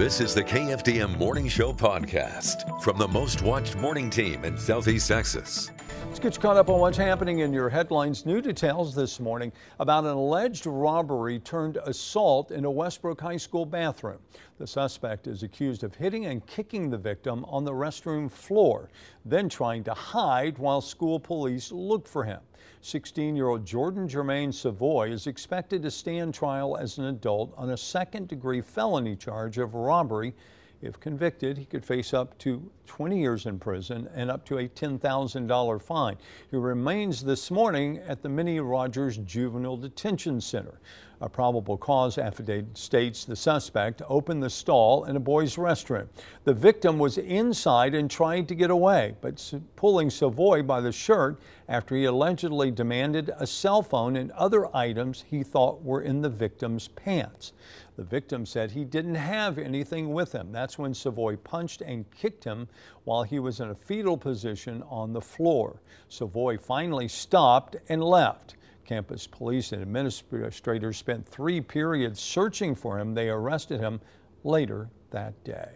This 0.00 0.22
is 0.22 0.34
the 0.34 0.42
KFDM 0.42 1.18
Morning 1.18 1.46
Show 1.46 1.74
podcast 1.74 2.80
from 2.80 2.96
the 2.96 3.06
most 3.06 3.42
watched 3.42 3.76
morning 3.76 4.08
team 4.08 4.46
in 4.46 4.56
Southeast 4.56 5.06
Texas. 5.06 5.70
Let's 6.06 6.18
get 6.18 6.34
you 6.36 6.40
caught 6.40 6.56
up 6.56 6.70
on 6.70 6.80
what's 6.80 6.96
happening 6.96 7.40
in 7.40 7.52
your 7.52 7.68
headlines. 7.68 8.24
New 8.24 8.40
details 8.40 8.94
this 8.94 9.20
morning 9.20 9.52
about 9.78 10.04
an 10.04 10.12
alleged 10.12 10.64
robbery 10.64 11.38
turned 11.38 11.76
assault 11.84 12.50
in 12.50 12.64
a 12.64 12.70
Westbrook 12.70 13.20
High 13.20 13.36
School 13.36 13.66
bathroom. 13.66 14.20
The 14.56 14.66
suspect 14.66 15.26
is 15.26 15.42
accused 15.42 15.84
of 15.84 15.94
hitting 15.94 16.24
and 16.24 16.46
kicking 16.46 16.88
the 16.88 16.96
victim 16.96 17.44
on 17.44 17.66
the 17.66 17.72
restroom 17.72 18.32
floor, 18.32 18.88
then 19.26 19.50
trying 19.50 19.84
to 19.84 19.92
hide 19.92 20.56
while 20.56 20.80
school 20.80 21.20
police 21.20 21.70
look 21.70 22.08
for 22.08 22.24
him. 22.24 22.40
16 22.82 23.36
year 23.36 23.48
old 23.48 23.64
Jordan 23.64 24.08
Germain 24.08 24.52
Savoy 24.52 25.10
is 25.10 25.26
expected 25.26 25.82
to 25.82 25.90
stand 25.90 26.34
trial 26.34 26.76
as 26.76 26.98
an 26.98 27.06
adult 27.06 27.52
on 27.56 27.70
a 27.70 27.76
second 27.76 28.28
degree 28.28 28.60
felony 28.60 29.16
charge 29.16 29.58
of 29.58 29.74
robbery 29.74 30.34
if 30.82 30.98
convicted, 30.98 31.58
he 31.58 31.66
could 31.66 31.84
face 31.84 32.14
up 32.14 32.38
to 32.38 32.70
20 32.86 33.20
years 33.20 33.44
in 33.44 33.58
prison 33.58 34.08
and 34.14 34.30
up 34.30 34.46
to 34.46 34.58
a 34.58 34.68
$10,000 34.68 35.82
fine. 35.82 36.16
He 36.50 36.56
remains 36.56 37.22
this 37.22 37.50
morning 37.50 37.98
at 37.98 38.22
the 38.22 38.30
Minnie 38.30 38.60
Rogers 38.60 39.18
Juvenile 39.18 39.76
Detention 39.76 40.40
Center. 40.40 40.80
A 41.22 41.28
probable 41.28 41.76
cause 41.76 42.16
affidavit 42.16 42.78
states 42.78 43.26
the 43.26 43.36
suspect 43.36 44.00
opened 44.08 44.42
the 44.42 44.48
stall 44.48 45.04
in 45.04 45.16
a 45.16 45.20
boys' 45.20 45.56
restroom. 45.56 46.08
The 46.44 46.54
victim 46.54 46.98
was 46.98 47.18
inside 47.18 47.94
and 47.94 48.10
tried 48.10 48.48
to 48.48 48.54
get 48.54 48.70
away, 48.70 49.16
but 49.20 49.52
pulling 49.76 50.08
Savoy 50.08 50.62
by 50.62 50.80
the 50.80 50.92
shirt 50.92 51.38
after 51.68 51.94
he 51.94 52.06
allegedly 52.06 52.70
demanded 52.70 53.30
a 53.38 53.46
cell 53.46 53.82
phone 53.82 54.16
and 54.16 54.30
other 54.30 54.74
items 54.74 55.24
he 55.28 55.42
thought 55.42 55.84
were 55.84 56.00
in 56.00 56.22
the 56.22 56.30
victim's 56.30 56.88
pants. 56.88 57.52
The 57.96 58.04
victim 58.04 58.46
said 58.46 58.70
he 58.70 58.86
didn't 58.86 59.16
have 59.16 59.58
anything 59.58 60.14
with 60.14 60.32
him. 60.32 60.52
That's 60.52 60.78
when 60.78 60.94
Savoy 60.94 61.36
punched 61.36 61.82
and 61.82 62.10
kicked 62.12 62.44
him 62.44 62.66
while 63.04 63.24
he 63.24 63.38
was 63.38 63.60
in 63.60 63.68
a 63.68 63.74
fetal 63.74 64.16
position 64.16 64.82
on 64.88 65.12
the 65.12 65.20
floor. 65.20 65.82
Savoy 66.08 66.56
finally 66.56 67.08
stopped 67.08 67.76
and 67.90 68.02
left. 68.02 68.56
Campus 68.90 69.24
police 69.24 69.70
and 69.70 69.82
administrators 69.82 70.96
spent 70.96 71.24
three 71.24 71.60
periods 71.60 72.18
searching 72.18 72.74
for 72.74 72.98
him. 72.98 73.14
They 73.14 73.28
arrested 73.28 73.78
him 73.78 74.00
later 74.42 74.88
that 75.12 75.44
day. 75.44 75.68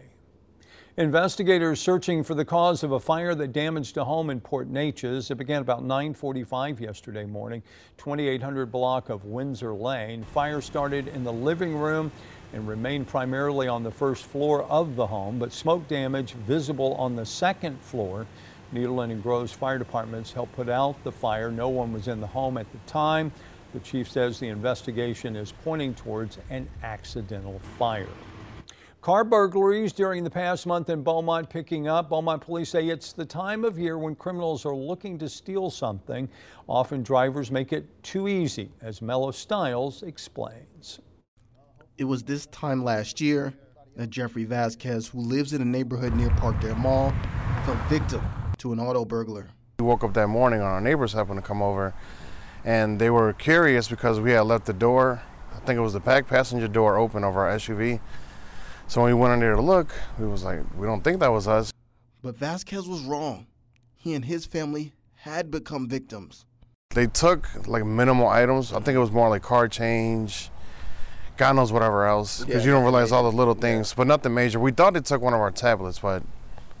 Investigators 0.97 1.79
searching 1.79 2.25
for 2.25 2.35
the 2.35 2.43
cause 2.43 2.83
of 2.83 2.91
a 2.91 2.99
fire 2.99 3.33
that 3.33 3.53
damaged 3.53 3.95
a 3.95 4.03
home 4.03 4.29
in 4.29 4.41
Port 4.41 4.69
Neches. 4.69 5.31
It 5.31 5.35
began 5.35 5.61
about 5.61 5.81
9:45 5.81 6.81
yesterday 6.81 7.25
morning, 7.25 7.63
2800 7.95 8.69
block 8.69 9.07
of 9.07 9.23
Windsor 9.23 9.73
Lane. 9.73 10.21
Fire 10.23 10.59
started 10.59 11.07
in 11.07 11.23
the 11.23 11.31
living 11.31 11.77
room 11.77 12.11
and 12.51 12.67
remained 12.67 13.07
primarily 13.07 13.69
on 13.69 13.81
the 13.81 13.91
first 13.91 14.25
floor 14.25 14.63
of 14.63 14.97
the 14.97 15.07
home, 15.07 15.39
but 15.39 15.53
smoke 15.53 15.87
damage 15.87 16.33
visible 16.33 16.95
on 16.95 17.15
the 17.15 17.25
second 17.25 17.79
floor. 17.79 18.27
Nederland 18.73 19.11
and 19.11 19.21
Groves 19.21 19.51
fire 19.51 19.77
departments 19.77 20.31
helped 20.31 20.53
put 20.53 20.69
out 20.69 21.01
the 21.03 21.11
fire. 21.11 21.51
No 21.51 21.69
one 21.69 21.93
was 21.93 22.07
in 22.07 22.19
the 22.19 22.27
home 22.27 22.57
at 22.57 22.71
the 22.71 22.77
time. 22.87 23.31
The 23.73 23.79
chief 23.81 24.09
says 24.09 24.39
the 24.39 24.47
investigation 24.47 25.35
is 25.35 25.51
pointing 25.63 25.93
towards 25.93 26.37
an 26.49 26.67
accidental 26.83 27.59
fire. 27.77 28.07
Car 29.01 29.23
burglaries 29.23 29.93
during 29.93 30.23
the 30.23 30.29
past 30.29 30.65
month 30.65 30.89
in 30.89 31.03
Beaumont 31.03 31.47
picking 31.47 31.87
up. 31.87 32.09
Beaumont 32.09 32.41
police 32.41 32.69
say 32.69 32.87
it's 32.87 33.13
the 33.13 33.25
time 33.25 33.63
of 33.63 33.77
year 33.77 33.99
when 33.99 34.15
criminals 34.15 34.65
are 34.65 34.73
looking 34.73 35.19
to 35.19 35.29
steal 35.29 35.69
something. 35.69 36.27
Often 36.67 37.03
drivers 37.03 37.51
make 37.51 37.71
it 37.71 37.85
too 38.01 38.27
easy, 38.27 38.71
as 38.81 39.03
Mello 39.03 39.29
Stiles 39.29 40.01
explains. 40.01 40.99
It 41.99 42.05
was 42.05 42.23
this 42.23 42.47
time 42.47 42.83
last 42.83 43.21
year 43.21 43.53
that 43.95 44.09
Jeffrey 44.09 44.43
Vasquez, 44.43 45.07
who 45.07 45.19
lives 45.19 45.53
in 45.53 45.61
a 45.61 45.65
neighborhood 45.65 46.15
near 46.15 46.29
Parkdale 46.29 46.77
Mall, 46.77 47.13
fell 47.63 47.75
victim 47.87 48.23
to 48.65 48.73
an 48.73 48.79
auto 48.79 49.05
burglar. 49.05 49.47
We 49.77 49.85
woke 49.85 50.03
up 50.03 50.15
that 50.15 50.27
morning 50.27 50.59
and 50.59 50.67
our 50.67 50.81
neighbors 50.81 51.13
happened 51.13 51.37
to 51.37 51.47
come 51.47 51.61
over 51.61 51.93
and 52.63 52.97
they 52.97 53.11
were 53.11 53.31
curious 53.31 53.87
because 53.87 54.19
we 54.19 54.31
had 54.31 54.41
left 54.41 54.65
the 54.65 54.73
door, 54.73 55.21
I 55.55 55.59
think 55.59 55.77
it 55.77 55.81
was 55.81 55.93
the 55.93 55.99
back 55.99 56.27
passenger 56.27 56.67
door 56.67 56.97
open 56.97 57.23
of 57.23 57.37
our 57.37 57.47
SUV. 57.57 57.99
So 58.87 59.03
when 59.03 59.13
we 59.13 59.19
went 59.21 59.35
in 59.35 59.39
there 59.39 59.53
to 59.53 59.61
look, 59.61 59.93
we 60.17 60.25
was 60.25 60.43
like, 60.43 60.61
we 60.75 60.87
don't 60.87 61.03
think 61.03 61.19
that 61.19 61.27
was 61.27 61.47
us. 61.47 61.71
But 62.23 62.37
Vasquez 62.37 62.87
was 62.87 63.01
wrong. 63.03 63.45
He 63.97 64.15
and 64.15 64.25
his 64.25 64.47
family 64.47 64.93
had 65.17 65.51
become 65.51 65.87
victims. 65.87 66.45
They 66.89 67.05
took 67.05 67.67
like 67.67 67.85
minimal 67.85 68.27
items. 68.27 68.73
I 68.73 68.79
think 68.79 68.95
it 68.95 68.99
was 68.99 69.11
more 69.11 69.29
like 69.29 69.43
car 69.43 69.67
change, 69.67 70.49
God 71.37 71.55
knows 71.55 71.71
whatever 71.71 72.07
else, 72.07 72.39
because 72.39 72.63
yeah, 72.63 72.65
you 72.65 72.71
don't 72.71 72.83
realize 72.83 73.11
all 73.11 73.29
the 73.29 73.37
little 73.37 73.53
things, 73.53 73.91
yeah. 73.91 73.97
but 73.97 74.07
nothing 74.07 74.33
major. 74.33 74.59
We 74.59 74.71
thought 74.71 74.95
they 74.95 75.01
took 75.01 75.21
one 75.21 75.35
of 75.35 75.39
our 75.39 75.51
tablets, 75.51 75.99
but 75.99 76.23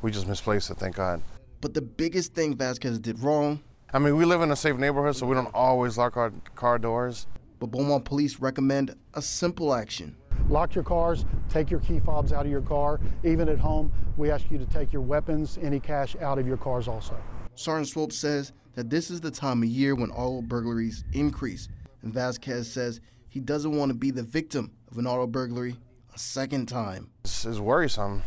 we 0.01 0.09
just 0.09 0.27
misplaced 0.27 0.71
it, 0.71 0.77
thank 0.77 0.95
God. 0.95 1.21
But 1.65 1.73
the 1.73 1.81
biggest 1.81 2.35
thing 2.35 2.55
Vasquez 2.55 2.99
did 2.99 3.17
wrong. 3.21 3.59
I 3.91 3.97
mean, 3.97 4.15
we 4.15 4.23
live 4.23 4.43
in 4.43 4.51
a 4.51 4.55
safe 4.55 4.77
neighborhood, 4.77 5.15
so 5.15 5.25
we 5.25 5.33
don't 5.33 5.51
always 5.51 5.97
lock 5.97 6.15
our 6.15 6.31
car 6.53 6.77
doors. 6.77 7.25
But 7.57 7.71
Beaumont 7.71 8.05
police 8.05 8.39
recommend 8.39 8.95
a 9.15 9.21
simple 9.23 9.73
action 9.73 10.15
lock 10.47 10.75
your 10.75 10.83
cars, 10.83 11.25
take 11.49 11.71
your 11.71 11.79
key 11.79 11.99
fobs 11.99 12.31
out 12.31 12.45
of 12.45 12.51
your 12.51 12.61
car. 12.61 12.99
Even 13.23 13.49
at 13.49 13.57
home, 13.57 13.91
we 14.15 14.29
ask 14.29 14.51
you 14.51 14.59
to 14.59 14.65
take 14.67 14.93
your 14.93 15.01
weapons, 15.01 15.57
any 15.59 15.79
cash 15.79 16.15
out 16.21 16.37
of 16.37 16.45
your 16.45 16.57
cars 16.57 16.87
also. 16.87 17.17
Sergeant 17.55 17.87
Swope 17.87 18.13
says 18.13 18.51
that 18.75 18.91
this 18.91 19.09
is 19.09 19.19
the 19.19 19.31
time 19.31 19.63
of 19.63 19.67
year 19.67 19.95
when 19.95 20.11
auto 20.11 20.43
burglaries 20.43 21.03
increase, 21.13 21.67
and 22.03 22.13
Vasquez 22.13 22.71
says 22.71 23.01
he 23.27 23.39
doesn't 23.39 23.75
want 23.75 23.89
to 23.89 23.97
be 23.97 24.11
the 24.11 24.21
victim 24.21 24.69
of 24.91 24.99
an 24.99 25.07
auto 25.07 25.25
burglary 25.25 25.77
a 26.13 26.19
second 26.19 26.67
time. 26.67 27.09
This 27.23 27.43
is 27.43 27.59
worrisome. 27.59 28.21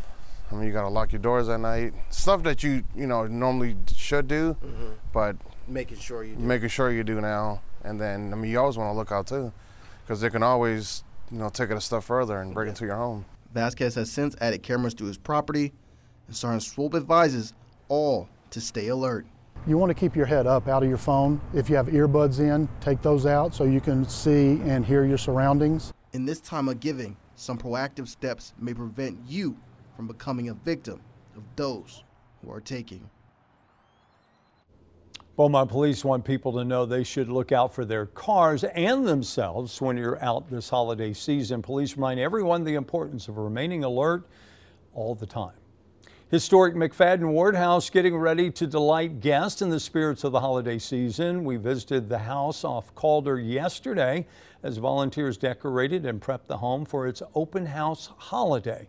I 0.51 0.55
mean, 0.55 0.65
you 0.67 0.73
gotta 0.73 0.89
lock 0.89 1.11
your 1.11 1.21
doors 1.21 1.49
at 1.49 1.59
night. 1.59 1.93
Stuff 2.09 2.43
that 2.43 2.63
you 2.63 2.83
you 2.95 3.07
know 3.07 3.27
normally 3.27 3.75
should 3.95 4.27
do, 4.27 4.55
mm-hmm. 4.63 4.89
but 5.13 5.35
making 5.67 5.97
sure 5.97 6.23
you 6.23 6.35
do. 6.35 6.41
making 6.41 6.69
sure 6.69 6.91
you 6.91 7.03
do 7.03 7.21
now. 7.21 7.61
And 7.83 7.99
then 7.99 8.33
I 8.33 8.35
mean, 8.35 8.51
you 8.51 8.59
always 8.59 8.77
want 8.77 8.91
to 8.93 8.97
look 8.97 9.11
out 9.11 9.27
too, 9.27 9.53
because 10.03 10.21
they 10.21 10.29
can 10.29 10.43
always 10.43 11.03
you 11.31 11.37
know, 11.37 11.49
take 11.49 11.69
it 11.69 11.77
a 11.77 11.81
step 11.81 12.03
further 12.03 12.41
and 12.41 12.53
break 12.53 12.69
into 12.69 12.85
your 12.85 12.95
home. 12.95 13.25
Vasquez 13.53 13.95
has 13.95 14.11
since 14.11 14.35
added 14.41 14.63
cameras 14.63 14.93
to 14.95 15.05
his 15.05 15.17
property, 15.17 15.73
and 16.27 16.35
Sergeant 16.35 16.63
Swope 16.63 16.95
advises 16.95 17.53
all 17.87 18.27
to 18.51 18.61
stay 18.61 18.87
alert. 18.87 19.25
You 19.67 19.77
want 19.77 19.89
to 19.89 19.93
keep 19.93 20.15
your 20.15 20.25
head 20.25 20.47
up 20.47 20.67
out 20.67 20.83
of 20.83 20.89
your 20.89 20.97
phone. 20.97 21.41
If 21.53 21.69
you 21.69 21.75
have 21.75 21.87
earbuds 21.87 22.39
in, 22.39 22.69
take 22.79 23.01
those 23.01 23.25
out 23.25 23.53
so 23.53 23.65
you 23.65 23.81
can 23.81 24.07
see 24.07 24.59
and 24.63 24.85
hear 24.85 25.05
your 25.05 25.17
surroundings. 25.17 25.93
In 26.13 26.25
this 26.25 26.39
time 26.39 26.69
of 26.69 26.79
giving, 26.79 27.17
some 27.35 27.57
proactive 27.57 28.07
steps 28.07 28.53
may 28.57 28.73
prevent 28.73 29.17
you 29.27 29.57
from 29.99 30.07
becoming 30.07 30.47
a 30.47 30.53
victim 30.53 31.01
of 31.35 31.43
those 31.57 32.05
who 32.41 32.49
are 32.49 32.61
taking. 32.61 33.09
Beaumont 35.35 35.69
police 35.69 36.05
want 36.05 36.23
people 36.23 36.53
to 36.53 36.63
know 36.63 36.85
they 36.85 37.03
should 37.03 37.27
look 37.27 37.51
out 37.51 37.75
for 37.75 37.83
their 37.83 38.05
cars 38.05 38.63
and 38.63 39.05
themselves 39.05 39.81
when 39.81 39.97
you're 39.97 40.23
out 40.23 40.49
this 40.49 40.69
holiday 40.69 41.11
season. 41.11 41.61
Police 41.61 41.97
remind 41.97 42.17
everyone 42.17 42.63
the 42.63 42.75
importance 42.75 43.27
of 43.27 43.35
remaining 43.35 43.83
alert 43.83 44.25
all 44.93 45.15
the 45.15 45.25
time. 45.25 45.57
Historic 46.31 46.75
McFaddin 46.75 47.33
Ward 47.33 47.57
House 47.57 47.89
getting 47.89 48.15
ready 48.15 48.49
to 48.51 48.67
delight 48.67 49.19
guests 49.19 49.61
in 49.61 49.69
the 49.69 49.81
spirits 49.81 50.23
of 50.23 50.31
the 50.31 50.39
holiday 50.39 50.79
season. 50.79 51.43
We 51.43 51.57
visited 51.57 52.07
the 52.07 52.19
house 52.19 52.63
off 52.63 52.95
Calder 52.95 53.37
yesterday 53.37 54.25
as 54.63 54.77
volunteers 54.77 55.37
decorated 55.37 56.05
and 56.05 56.21
prepped 56.21 56.45
the 56.45 56.55
home 56.55 56.85
for 56.85 57.05
its 57.05 57.21
open 57.35 57.65
house 57.65 58.11
holiday. 58.15 58.87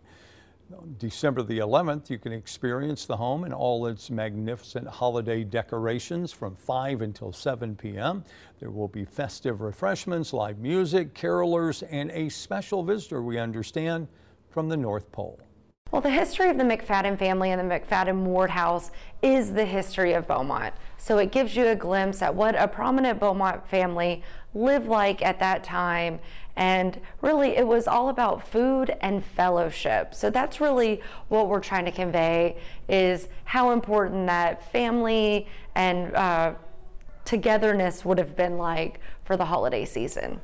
December 0.97 1.43
the 1.43 1.59
11th, 1.59 2.09
you 2.09 2.17
can 2.17 2.31
experience 2.31 3.05
the 3.05 3.17
home 3.17 3.43
and 3.43 3.53
all 3.53 3.87
its 3.87 4.09
magnificent 4.09 4.87
holiday 4.87 5.43
decorations 5.43 6.31
from 6.31 6.55
5 6.55 7.01
until 7.01 7.31
7 7.31 7.75
p.m. 7.75 8.23
There 8.59 8.71
will 8.71 8.87
be 8.87 9.05
festive 9.05 9.61
refreshments, 9.61 10.33
live 10.33 10.59
music, 10.59 11.13
carolers, 11.13 11.83
and 11.89 12.11
a 12.11 12.29
special 12.29 12.83
visitor, 12.83 13.21
we 13.21 13.37
understand, 13.37 14.07
from 14.49 14.69
the 14.69 14.77
North 14.77 15.11
Pole. 15.11 15.39
Well, 15.91 16.01
the 16.01 16.09
history 16.09 16.49
of 16.49 16.57
the 16.57 16.63
McFaddin 16.63 17.19
family 17.19 17.51
and 17.51 17.59
the 17.59 17.75
McFaddin 17.75 18.23
Ward 18.23 18.51
House 18.51 18.91
is 19.21 19.51
the 19.51 19.65
history 19.65 20.13
of 20.13 20.25
Beaumont. 20.25 20.73
So 20.97 21.17
it 21.17 21.33
gives 21.33 21.57
you 21.57 21.67
a 21.67 21.75
glimpse 21.75 22.21
at 22.21 22.33
what 22.33 22.55
a 22.55 22.69
prominent 22.69 23.19
Beaumont 23.19 23.67
family 23.67 24.23
lived 24.53 24.87
like 24.87 25.21
at 25.21 25.39
that 25.39 25.65
time. 25.65 26.19
And 26.55 27.01
really, 27.21 27.57
it 27.57 27.67
was 27.67 27.87
all 27.87 28.07
about 28.07 28.47
food 28.47 28.95
and 29.01 29.23
fellowship. 29.23 30.15
So 30.15 30.29
that's 30.29 30.61
really 30.61 31.01
what 31.27 31.49
we're 31.49 31.59
trying 31.59 31.85
to 31.85 31.91
convey 31.91 32.55
is 32.87 33.27
how 33.43 33.71
important 33.71 34.27
that 34.27 34.71
family 34.71 35.45
and 35.75 36.15
uh, 36.15 36.53
togetherness 37.25 38.05
would 38.05 38.17
have 38.17 38.37
been 38.37 38.57
like 38.57 39.01
for 39.25 39.35
the 39.35 39.45
holiday 39.45 39.83
season. 39.83 40.39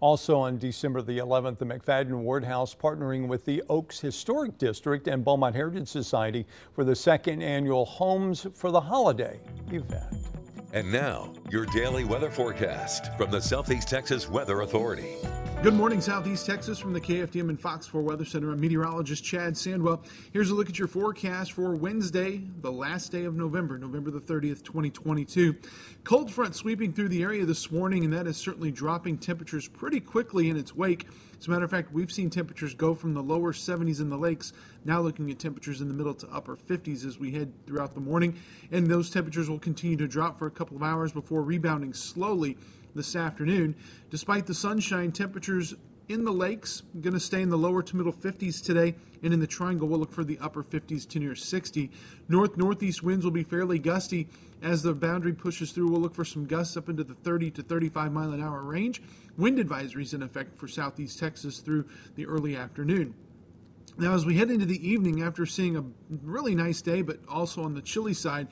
Also 0.00 0.38
on 0.38 0.56
December 0.56 1.02
the 1.02 1.18
11th, 1.18 1.58
the 1.58 1.66
McFaddin 1.66 2.22
Ward 2.22 2.42
House 2.42 2.74
partnering 2.74 3.28
with 3.28 3.44
the 3.44 3.62
Oaks 3.68 4.00
Historic 4.00 4.56
District 4.56 5.06
and 5.08 5.22
Beaumont 5.22 5.54
Heritage 5.54 5.88
Society 5.88 6.46
for 6.72 6.84
the 6.84 6.96
second 6.96 7.42
annual 7.42 7.84
Homes 7.84 8.46
for 8.54 8.70
the 8.70 8.80
Holiday 8.80 9.38
event. 9.70 10.06
And 10.72 10.90
now, 10.90 11.34
your 11.50 11.66
daily 11.66 12.04
weather 12.04 12.30
forecast 12.30 13.14
from 13.18 13.30
the 13.30 13.40
Southeast 13.40 13.88
Texas 13.88 14.28
Weather 14.28 14.62
Authority. 14.62 15.16
Good 15.62 15.74
morning, 15.74 16.00
Southeast 16.00 16.46
Texas, 16.46 16.78
from 16.78 16.94
the 16.94 17.00
KFDM 17.02 17.50
and 17.50 17.60
Fox 17.60 17.86
4 17.86 18.00
Weather 18.00 18.24
Center. 18.24 18.50
I'm 18.50 18.60
meteorologist 18.60 19.22
Chad 19.22 19.52
Sandwell. 19.52 20.02
Here's 20.32 20.48
a 20.48 20.54
look 20.54 20.70
at 20.70 20.78
your 20.78 20.88
forecast 20.88 21.52
for 21.52 21.76
Wednesday, 21.76 22.40
the 22.62 22.72
last 22.72 23.12
day 23.12 23.26
of 23.26 23.34
November, 23.34 23.76
November 23.76 24.10
the 24.10 24.20
30th, 24.20 24.62
2022. 24.62 25.54
Cold 26.02 26.32
front 26.32 26.56
sweeping 26.56 26.94
through 26.94 27.10
the 27.10 27.22
area 27.22 27.44
this 27.44 27.70
morning, 27.70 28.04
and 28.04 28.12
that 28.14 28.26
is 28.26 28.38
certainly 28.38 28.70
dropping 28.70 29.18
temperatures 29.18 29.68
pretty 29.68 30.00
quickly 30.00 30.48
in 30.48 30.56
its 30.56 30.74
wake. 30.74 31.06
As 31.40 31.48
a 31.48 31.50
matter 31.50 31.64
of 31.64 31.70
fact, 31.70 31.90
we've 31.90 32.12
seen 32.12 32.28
temperatures 32.28 32.74
go 32.74 32.94
from 32.94 33.14
the 33.14 33.22
lower 33.22 33.54
70s 33.54 34.02
in 34.02 34.10
the 34.10 34.18
lakes, 34.18 34.52
now 34.84 35.00
looking 35.00 35.30
at 35.30 35.38
temperatures 35.38 35.80
in 35.80 35.88
the 35.88 35.94
middle 35.94 36.12
to 36.12 36.28
upper 36.28 36.54
50s 36.54 37.06
as 37.06 37.18
we 37.18 37.30
head 37.30 37.50
throughout 37.66 37.94
the 37.94 38.00
morning. 38.00 38.36
And 38.70 38.86
those 38.86 39.08
temperatures 39.08 39.48
will 39.48 39.58
continue 39.58 39.96
to 39.96 40.06
drop 40.06 40.38
for 40.38 40.46
a 40.46 40.50
couple 40.50 40.76
of 40.76 40.82
hours 40.82 41.12
before 41.12 41.42
rebounding 41.42 41.94
slowly 41.94 42.58
this 42.94 43.16
afternoon. 43.16 43.74
Despite 44.10 44.46
the 44.46 44.52
sunshine, 44.52 45.12
temperatures 45.12 45.74
in 46.10 46.24
the 46.24 46.32
lakes 46.32 46.82
going 47.00 47.14
to 47.14 47.20
stay 47.20 47.40
in 47.40 47.48
the 47.48 47.56
lower 47.56 47.82
to 47.82 47.96
middle 47.96 48.12
50s 48.12 48.62
today, 48.62 48.94
and 49.22 49.32
in 49.32 49.38
the 49.38 49.46
triangle 49.46 49.86
we'll 49.86 50.00
look 50.00 50.12
for 50.12 50.24
the 50.24 50.38
upper 50.40 50.62
50s 50.62 51.08
to 51.08 51.20
near 51.20 51.36
60. 51.36 51.90
North 52.28 52.56
northeast 52.56 53.02
winds 53.02 53.24
will 53.24 53.30
be 53.30 53.44
fairly 53.44 53.78
gusty 53.78 54.28
as 54.62 54.82
the 54.82 54.92
boundary 54.92 55.32
pushes 55.32 55.70
through. 55.70 55.88
We'll 55.88 56.00
look 56.00 56.14
for 56.14 56.24
some 56.24 56.46
gusts 56.46 56.76
up 56.76 56.88
into 56.88 57.04
the 57.04 57.14
30 57.14 57.52
to 57.52 57.62
35 57.62 58.12
mile 58.12 58.32
an 58.32 58.42
hour 58.42 58.62
range. 58.62 59.02
Wind 59.38 59.58
advisories 59.58 60.12
in 60.12 60.22
effect 60.22 60.58
for 60.58 60.66
southeast 60.66 61.18
Texas 61.18 61.58
through 61.58 61.86
the 62.16 62.26
early 62.26 62.56
afternoon. 62.56 63.14
Now, 63.96 64.14
as 64.14 64.26
we 64.26 64.36
head 64.36 64.50
into 64.50 64.66
the 64.66 64.88
evening, 64.88 65.22
after 65.22 65.46
seeing 65.46 65.76
a 65.76 65.84
really 66.22 66.54
nice 66.54 66.80
day, 66.82 67.02
but 67.02 67.20
also 67.28 67.62
on 67.62 67.74
the 67.74 67.82
chilly 67.82 68.14
side, 68.14 68.48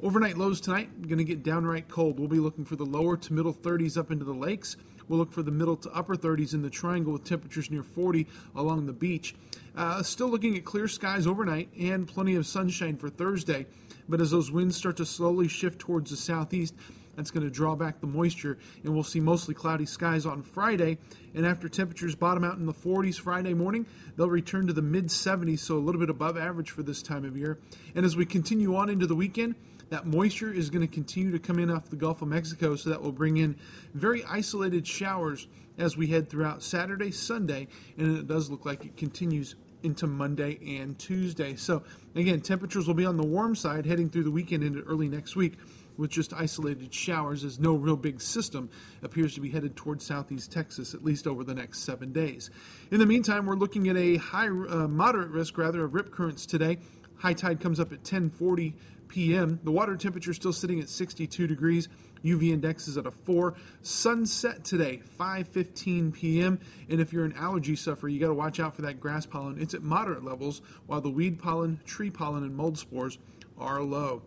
Overnight 0.00 0.38
lows 0.38 0.60
tonight 0.60 1.08
going 1.08 1.18
to 1.18 1.24
get 1.24 1.42
downright 1.42 1.88
cold. 1.88 2.20
We'll 2.20 2.28
be 2.28 2.38
looking 2.38 2.64
for 2.64 2.76
the 2.76 2.86
lower 2.86 3.16
to 3.16 3.32
middle 3.32 3.52
30s 3.52 3.98
up 3.98 4.12
into 4.12 4.24
the 4.24 4.32
lakes. 4.32 4.76
We'll 5.08 5.18
look 5.18 5.32
for 5.32 5.42
the 5.42 5.50
middle 5.50 5.76
to 5.76 5.90
upper 5.90 6.16
30s 6.16 6.54
in 6.54 6.62
the 6.62 6.70
triangle 6.70 7.12
with 7.12 7.24
temperatures 7.24 7.70
near 7.70 7.82
40 7.82 8.26
along 8.56 8.86
the 8.86 8.92
beach. 8.92 9.34
Uh, 9.76 10.02
still 10.02 10.28
looking 10.28 10.56
at 10.56 10.64
clear 10.64 10.88
skies 10.88 11.26
overnight 11.26 11.68
and 11.78 12.06
plenty 12.06 12.34
of 12.34 12.46
sunshine 12.46 12.96
for 12.96 13.08
Thursday. 13.08 13.66
But 14.08 14.20
as 14.20 14.30
those 14.30 14.50
winds 14.50 14.76
start 14.76 14.96
to 14.98 15.06
slowly 15.06 15.48
shift 15.48 15.78
towards 15.78 16.10
the 16.10 16.16
southeast, 16.16 16.74
that's 17.18 17.32
going 17.32 17.42
to 17.42 17.50
draw 17.50 17.74
back 17.74 18.00
the 18.00 18.06
moisture, 18.06 18.58
and 18.84 18.94
we'll 18.94 19.02
see 19.02 19.18
mostly 19.18 19.52
cloudy 19.52 19.86
skies 19.86 20.24
on 20.24 20.40
Friday. 20.40 20.98
And 21.34 21.44
after 21.44 21.68
temperatures 21.68 22.14
bottom 22.14 22.44
out 22.44 22.58
in 22.58 22.64
the 22.64 22.72
40s 22.72 23.18
Friday 23.18 23.54
morning, 23.54 23.86
they'll 24.16 24.30
return 24.30 24.68
to 24.68 24.72
the 24.72 24.82
mid 24.82 25.06
70s, 25.06 25.58
so 25.58 25.76
a 25.76 25.80
little 25.80 26.00
bit 26.00 26.10
above 26.10 26.38
average 26.38 26.70
for 26.70 26.84
this 26.84 27.02
time 27.02 27.24
of 27.24 27.36
year. 27.36 27.58
And 27.96 28.06
as 28.06 28.16
we 28.16 28.24
continue 28.24 28.76
on 28.76 28.88
into 28.88 29.08
the 29.08 29.16
weekend, 29.16 29.56
that 29.90 30.06
moisture 30.06 30.52
is 30.52 30.70
going 30.70 30.86
to 30.86 30.92
continue 30.92 31.32
to 31.32 31.38
come 31.38 31.58
in 31.58 31.70
off 31.70 31.88
the 31.88 31.96
Gulf 31.96 32.22
of 32.22 32.28
Mexico, 32.28 32.76
so 32.76 32.90
that 32.90 33.02
will 33.02 33.12
bring 33.12 33.38
in 33.38 33.56
very 33.94 34.24
isolated 34.24 34.86
showers 34.86 35.48
as 35.78 35.96
we 35.96 36.06
head 36.06 36.28
throughout 36.28 36.62
Saturday, 36.62 37.10
Sunday, 37.10 37.68
and 37.96 38.18
it 38.18 38.26
does 38.26 38.50
look 38.50 38.66
like 38.66 38.84
it 38.84 38.96
continues 38.96 39.54
into 39.82 40.06
Monday 40.06 40.58
and 40.80 40.98
Tuesday. 40.98 41.54
So, 41.54 41.82
again, 42.16 42.40
temperatures 42.40 42.86
will 42.86 42.94
be 42.94 43.06
on 43.06 43.16
the 43.16 43.26
warm 43.26 43.54
side 43.54 43.86
heading 43.86 44.10
through 44.10 44.24
the 44.24 44.30
weekend 44.30 44.64
into 44.64 44.82
early 44.82 45.08
next 45.08 45.36
week 45.36 45.54
with 45.96 46.10
just 46.10 46.32
isolated 46.32 46.94
showers 46.94 47.44
as 47.44 47.58
no 47.58 47.74
real 47.74 47.96
big 47.96 48.20
system 48.20 48.70
appears 49.02 49.34
to 49.34 49.40
be 49.40 49.50
headed 49.50 49.76
towards 49.76 50.06
southeast 50.06 50.50
Texas, 50.50 50.94
at 50.94 51.04
least 51.04 51.26
over 51.26 51.44
the 51.44 51.54
next 51.54 51.80
seven 51.80 52.12
days. 52.12 52.50
In 52.90 52.98
the 52.98 53.06
meantime, 53.06 53.46
we're 53.46 53.56
looking 53.56 53.88
at 53.88 53.96
a 53.96 54.16
high, 54.16 54.48
uh, 54.48 54.88
moderate 54.88 55.30
risk 55.30 55.58
rather 55.58 55.84
of 55.84 55.94
rip 55.94 56.10
currents 56.12 56.46
today. 56.46 56.78
High 57.16 57.32
tide 57.32 57.60
comes 57.60 57.80
up 57.80 57.92
at 57.92 57.98
1040 57.98 58.76
p.m. 59.08 59.60
The 59.64 59.70
water 59.70 59.96
temperature 59.96 60.30
is 60.30 60.36
still 60.36 60.52
sitting 60.52 60.80
at 60.80 60.88
62 60.88 61.46
degrees. 61.46 61.88
UV 62.24 62.52
index 62.52 62.88
is 62.88 62.96
at 62.96 63.06
a 63.06 63.10
4. 63.10 63.54
Sunset 63.82 64.64
today, 64.64 65.00
5:15 65.18 66.12
p.m. 66.12 66.58
And 66.88 67.00
if 67.00 67.12
you're 67.12 67.24
an 67.24 67.34
allergy 67.34 67.76
sufferer, 67.76 68.08
you 68.08 68.20
got 68.20 68.28
to 68.28 68.34
watch 68.34 68.60
out 68.60 68.74
for 68.74 68.82
that 68.82 69.00
grass 69.00 69.26
pollen. 69.26 69.60
It's 69.60 69.74
at 69.74 69.82
moderate 69.82 70.24
levels, 70.24 70.62
while 70.86 71.00
the 71.00 71.10
weed 71.10 71.38
pollen, 71.38 71.80
tree 71.84 72.10
pollen, 72.10 72.44
and 72.44 72.54
mold 72.56 72.78
spores 72.78 73.18
are 73.58 73.82
low. 73.82 74.22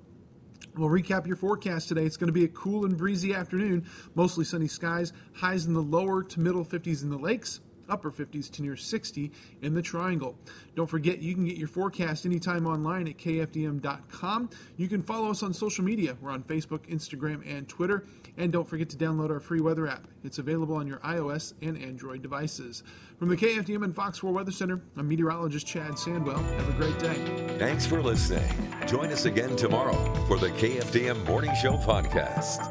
We'll 0.75 0.89
recap 0.89 1.27
your 1.27 1.35
forecast 1.35 1.89
today. 1.89 2.05
It's 2.05 2.17
going 2.17 2.27
to 2.27 2.33
be 2.33 2.45
a 2.45 2.49
cool 2.49 2.85
and 2.85 2.97
breezy 2.97 3.33
afternoon, 3.33 3.85
mostly 4.15 4.45
sunny 4.45 4.67
skies, 4.67 5.11
highs 5.33 5.65
in 5.65 5.73
the 5.73 5.81
lower 5.81 6.23
to 6.23 6.39
middle 6.39 6.63
50s 6.63 7.03
in 7.03 7.09
the 7.09 7.17
lakes, 7.17 7.59
upper 7.91 8.11
50s 8.11 8.49
to 8.51 8.61
near 8.61 8.75
60 8.75 9.31
in 9.61 9.73
the 9.73 9.81
triangle. 9.81 10.35
Don't 10.75 10.89
forget, 10.89 11.21
you 11.21 11.35
can 11.35 11.45
get 11.45 11.57
your 11.57 11.67
forecast 11.67 12.25
anytime 12.25 12.65
online 12.65 13.07
at 13.07 13.17
kfdm.com. 13.17 14.49
You 14.77 14.87
can 14.87 15.03
follow 15.03 15.29
us 15.29 15.43
on 15.43 15.53
social 15.53 15.83
media. 15.83 16.17
We're 16.21 16.31
on 16.31 16.43
Facebook, 16.43 16.87
Instagram, 16.87 17.43
and 17.45 17.67
Twitter. 17.67 18.05
And 18.37 18.51
don't 18.51 18.67
forget 18.67 18.89
to 18.89 18.97
download 18.97 19.29
our 19.29 19.39
free 19.39 19.59
weather 19.59 19.87
app. 19.87 20.07
It's 20.23 20.39
available 20.39 20.75
on 20.75 20.87
your 20.87 20.99
iOS 20.99 21.53
and 21.61 21.77
Android 21.77 22.21
devices. 22.21 22.83
From 23.19 23.29
the 23.29 23.37
KFDM 23.37 23.83
and 23.83 23.95
Fox 23.95 24.17
4 24.17 24.31
Weather 24.31 24.51
Center, 24.51 24.81
I'm 24.97 25.07
meteorologist 25.07 25.67
Chad 25.67 25.91
Sandwell. 25.91 26.41
Have 26.57 26.69
a 26.69 26.73
great 26.73 26.97
day. 26.99 27.57
Thanks 27.59 27.85
for 27.85 28.01
listening. 28.01 28.49
Join 28.87 29.11
us 29.11 29.25
again 29.25 29.55
tomorrow 29.55 29.93
for 30.27 30.37
the 30.37 30.49
KFDM 30.49 31.25
Morning 31.25 31.53
Show 31.61 31.73
podcast. 31.73 32.70